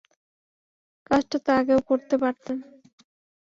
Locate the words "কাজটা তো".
1.07-1.49